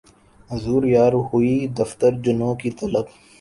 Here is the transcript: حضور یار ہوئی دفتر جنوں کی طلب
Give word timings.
حضور 0.49 0.81
یار 0.95 1.13
ہوئی 1.27 1.55
دفتر 1.79 2.11
جنوں 2.23 2.53
کی 2.61 2.69
طلب 2.79 3.05